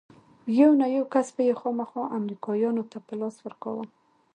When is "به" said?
1.35-1.41